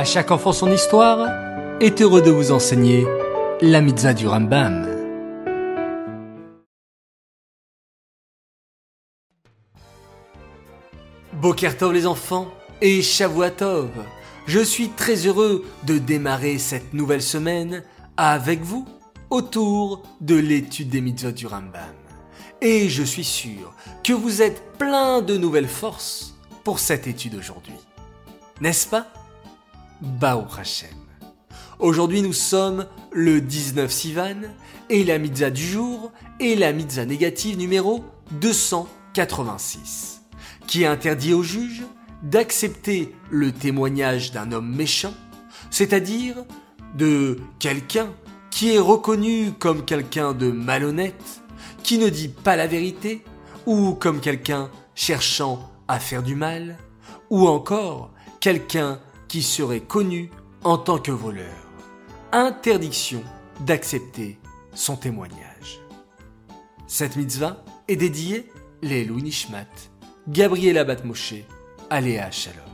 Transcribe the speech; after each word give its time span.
À 0.00 0.04
chaque 0.04 0.30
enfant 0.30 0.54
son 0.54 0.72
histoire 0.72 1.28
est 1.78 2.00
heureux 2.00 2.22
de 2.22 2.30
vous 2.30 2.52
enseigner 2.52 3.06
la 3.60 3.82
mitzvah 3.82 4.14
du 4.14 4.26
Rambam. 4.26 4.88
Bokertov 11.34 11.92
les 11.92 12.06
enfants 12.06 12.48
et 12.80 13.02
Shavuatov. 13.02 13.90
Je 14.46 14.60
suis 14.60 14.88
très 14.88 15.26
heureux 15.26 15.66
de 15.84 15.98
démarrer 15.98 16.56
cette 16.56 16.94
nouvelle 16.94 17.20
semaine 17.20 17.84
avec 18.16 18.62
vous 18.62 18.86
autour 19.28 20.02
de 20.22 20.36
l'étude 20.36 20.88
des 20.88 21.02
mitzvot 21.02 21.32
du 21.32 21.46
Rambam. 21.46 21.92
Et 22.62 22.88
je 22.88 23.02
suis 23.02 23.24
sûr 23.24 23.74
que 24.02 24.14
vous 24.14 24.40
êtes 24.40 24.62
plein 24.78 25.20
de 25.20 25.36
nouvelles 25.36 25.68
forces 25.68 26.38
pour 26.64 26.78
cette 26.78 27.06
étude 27.06 27.34
aujourd'hui. 27.34 27.76
N'est-ce 28.62 28.88
pas? 28.88 29.06
Bao 30.00 30.46
Hashem. 30.58 30.88
Aujourd'hui 31.78 32.22
nous 32.22 32.32
sommes 32.32 32.86
le 33.12 33.40
19 33.40 33.90
Sivan 33.90 34.36
et 34.88 35.04
la 35.04 35.18
mitzvah 35.18 35.50
du 35.50 35.62
jour 35.62 36.10
est 36.40 36.58
la 36.58 36.72
mitzvah 36.72 37.04
négative 37.04 37.58
numéro 37.58 38.04
286 38.32 40.22
qui 40.66 40.86
interdit 40.86 41.34
au 41.34 41.42
juge 41.42 41.82
d'accepter 42.22 43.14
le 43.30 43.52
témoignage 43.52 44.32
d'un 44.32 44.52
homme 44.52 44.74
méchant, 44.74 45.12
c'est-à-dire 45.70 46.36
de 46.94 47.38
quelqu'un 47.58 48.08
qui 48.50 48.74
est 48.74 48.78
reconnu 48.78 49.52
comme 49.58 49.84
quelqu'un 49.84 50.32
de 50.32 50.50
malhonnête, 50.50 51.42
qui 51.82 51.98
ne 51.98 52.08
dit 52.08 52.28
pas 52.28 52.56
la 52.56 52.66
vérité, 52.66 53.24
ou 53.66 53.92
comme 53.92 54.20
quelqu'un 54.20 54.70
cherchant 54.94 55.70
à 55.88 55.98
faire 55.98 56.22
du 56.22 56.34
mal, 56.34 56.78
ou 57.30 57.48
encore 57.48 58.12
quelqu'un 58.40 58.98
qui 59.30 59.42
serait 59.44 59.80
connu 59.80 60.28
en 60.64 60.76
tant 60.76 60.98
que 60.98 61.12
voleur. 61.12 61.54
Interdiction 62.32 63.22
d'accepter 63.60 64.40
son 64.74 64.96
témoignage. 64.96 65.80
Cette 66.88 67.14
mitzvah 67.14 67.64
est 67.86 67.94
dédiée 67.94 68.50
les 68.82 69.06
Nishmat, 69.06 69.68
Gabriela 70.26 70.82
Batmoshe, 70.82 71.44
Aléa 71.90 72.32
Shalom. 72.32 72.69